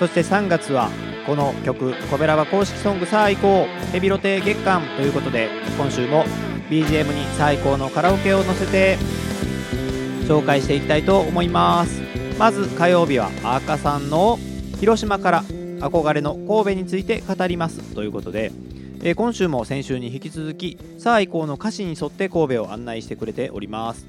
[0.00, 0.88] そして3月は
[1.26, 6.24] この曲「コベラバ公式ソングさあ行こうヘビロテ月間」ということで今週も
[6.70, 8.96] BGM に最高のカラオケを載せて
[10.26, 12.00] 紹介していきたいと思います。
[12.38, 14.38] まず火曜日は赤さんの
[14.80, 15.44] 広島から
[15.80, 17.80] 憧れの神戸について語ります。
[17.94, 18.52] ということで、
[19.02, 24.06] え、今週も先週に引き続きさあ行こうの歌詞に沿って神戸を案内してくれております。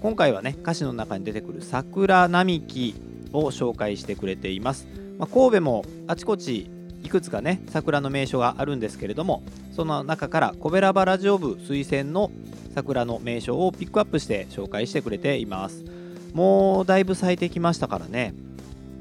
[0.00, 2.94] 今回はね歌詞の中に出てくる桜並木
[3.32, 4.86] を紹介してくれています。
[5.18, 6.70] まあ、神戸もあちこち
[7.02, 12.30] いくつかね桜の名所があるんですけれどもその中からコベラバラジオ部推薦の
[12.74, 15.84] 桜の名所をピックアップして紹介してくれています。
[16.32, 18.34] もうだいぶ咲いてきましたからね。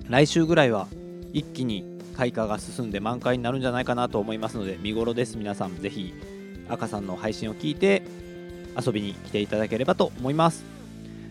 [0.08, 0.88] 来週ぐらいは
[1.34, 1.84] 一気に
[2.16, 5.38] 開花が進んで満開になるんじゃないかなと思いますので見頃です。
[5.38, 6.14] 皆さんぜひ
[6.70, 8.04] 赤さんの配信を聞いて
[8.80, 10.64] 遊びに来ていただければと思います。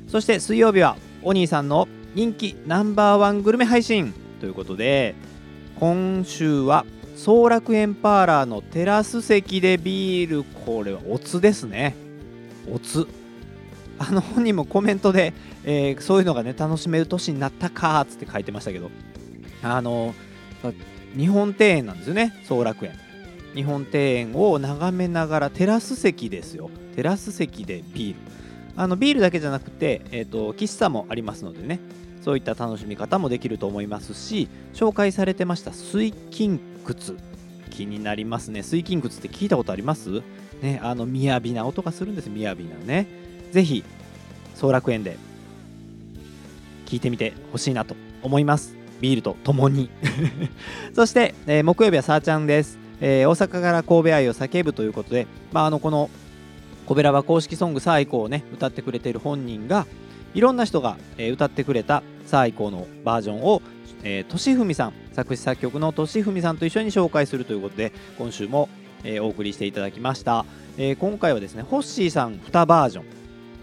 [0.08, 4.12] そして水曜日はお兄さんの人気ナンバーワングルメ配信。
[4.42, 5.14] ということで
[5.78, 6.84] 今週は
[7.16, 10.42] 総楽園パーラーのテラス席でビール。
[10.42, 11.94] これはおつですね。
[12.68, 13.06] おつ。
[14.00, 15.32] あの本人もコメントで、
[15.62, 18.90] えー、そういうのがね楽しめる年になったかっつって書いてましたけど。
[19.62, 20.12] あの
[21.16, 22.98] 日本庭園なんですよね総楽園
[23.54, 26.68] 日本庭園を眺めながらテラス席ですよ。
[26.96, 28.41] テラス席でビール。
[28.76, 31.80] あのビールだけじゃなくて、えーと喫茶もありますのでね。
[32.22, 37.16] そういった楽しみ方もできると思いますし紹介されてました水筋靴
[37.68, 38.62] 気になりますね。
[38.62, 40.22] 水筋靴って聞いたことあります？
[40.60, 42.28] ねあの雅な音がするんです。
[42.28, 42.54] 雅な
[42.86, 43.08] ね。
[43.50, 43.82] ぜひ
[44.54, 45.16] 総楽園で
[46.86, 48.76] 聞いてみてほしいなと思います。
[49.00, 49.90] ビールとともに。
[50.94, 56.08] そして、えー、木曜日はさあちゃんです、えー、大阪から神戸愛を叫ぶということで、まあ、あのこの
[56.92, 59.86] コベラバ公式ソングさあ以降をね歌ってくれている本人が
[60.34, 63.62] いろんな人が、え、歌ってくれたさあ以降のバージョンを、
[64.02, 68.68] えー、としふみさん作詞作曲のとしふみさんと一緒に紹介するということで今週も、
[69.04, 70.44] えー、お送りしていただきました、
[70.76, 73.04] えー、今回はですねホッシーさん2バージョン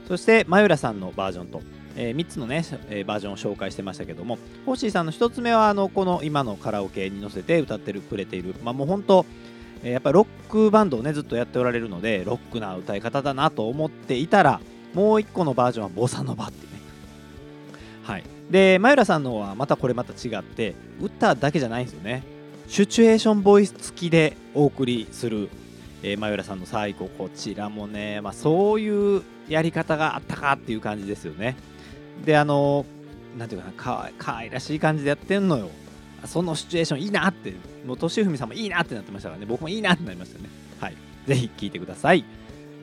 [0.08, 1.62] そしてマユラさんのバージョンと、
[1.98, 9.24] えー、3つのね、え、バージョンを紹介してましたけどもホッシーさんの1つ目はあのこの今のカラオケに乗せて歌ってるくれているまあもう本当
[9.84, 14.60] やっぱロックバンドをねずっとやっておられるのでロックな歌い方だなと思っていたら
[14.94, 16.80] もう1個のバージョンはボサノバっていうね。
[18.04, 18.24] はい。
[18.50, 22.24] でマユラさんのはまたこれまた違って歌だけじゃないんですよね。
[22.68, 25.50] シチュエーションボイス付きでお送りする、
[26.04, 31.56] えー、マユラさんの最後こちらもね、まあ、そういうやり方があったかっていう感じですよね。
[32.26, 32.86] であの
[33.38, 35.70] なんていうかなかかわいらしい感じでやってんのよ。
[36.26, 37.52] そのシチュエーションいいなって
[37.86, 39.46] もう敏文さんもいいなってなってましたからね。
[39.46, 40.50] 僕もいいなってなりましたね。
[40.80, 40.96] はい。
[41.28, 42.26] ぜひ聴いてください、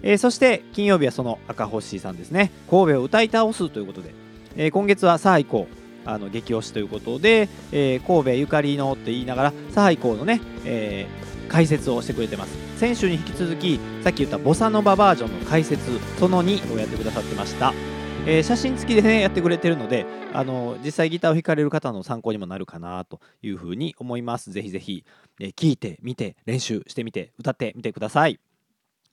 [0.02, 2.50] えー、そして金曜日はその赤星さんですね。
[2.70, 4.14] 神戸を歌い倒すということで。
[4.56, 12.56] えー、今月はさあ行こうあの激推しということで、えー、神戸ゆかりのって言いながらさあ行こうのね、えー、解説をしてくれてます。
[12.78, 17.72] 先週に引き続きさっき言ったボサノババージョンの解説その2をやってくださってました。
[18.28, 24.50] えー、写真付きでねやってくれてるのであの実際ギターを弾かれる方の参考にもなるかなというふうに思います。
[24.50, 25.04] ぜひぜひ、
[25.40, 28.40] えー、聞いてみて練習してみて歌ってみてください。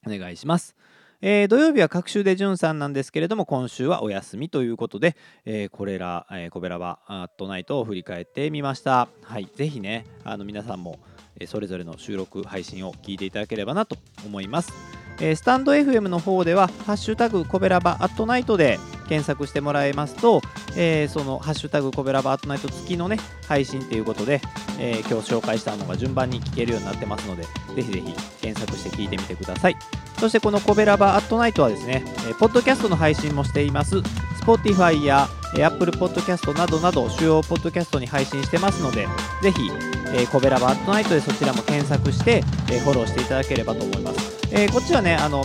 [0.06, 0.76] お願いします。
[1.22, 9.08] えー、土曜日は各週でじゅんさんなんですけれども今週はお休みということで、えー、これら、えー、コベラバアットナイトを振り返ってみました。
[9.22, 10.98] はいぜひねあの皆さんも
[11.46, 13.96] それぞれの収録配信を聞いていただければなと
[14.26, 14.74] 思います。
[15.22, 20.42] えスタンド FM の方では「ハッシュタグコベラバアットナイト」で検索してもらえますと、
[20.76, 23.18] えー、その「ハッシュタグコベラバアットナイト」付きのね
[23.48, 24.42] 配信ということで、
[24.80, 27.50] えー、今日紹介したのが順番に聞けるようになってますのでぜ
[27.82, 29.78] ひぜひ検索して聞いてみてください。
[30.20, 33.98] そしてこのコベラバアットナイトはですね、えー、ポッドキャストの配信もしています。
[34.44, 35.28] Spotify や
[35.62, 39.08] Apple Podcast などなど主要ポッドキャストに配信してますので
[39.42, 39.72] ぜひ、
[40.14, 45.44] えー、コベラバアットナイトでそちらも検索して、えー、フォローしていただければと思います、えー、こっちはねあの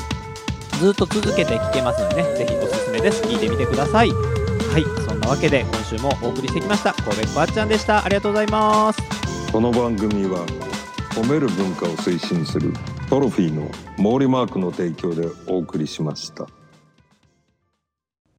[0.78, 3.22] ずっと続けて聞けますのでねぜひおすすめです。
[3.22, 4.10] 聞いてみてください。
[4.10, 8.04] はいそんなわけで今週もお送りしてきました神戸っ子あっちゃんでした。
[8.04, 9.02] ありがとうございます。
[9.50, 10.46] この番組は
[11.10, 12.72] 褒める文化を推進する
[13.10, 16.46] トロフィーの毛利マークの提供でお送りしました。